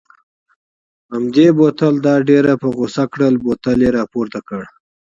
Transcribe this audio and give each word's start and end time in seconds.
همدې 1.13 1.47
بوتل 1.57 1.93
دا 2.05 2.15
ډېره 2.29 2.53
په 2.61 2.67
غوسه 2.75 3.03
کړل، 3.13 3.33
بوتل 3.43 3.77
یې 3.85 3.89
را 3.97 4.03
پورته 4.13 4.39
کړ. 4.47 4.63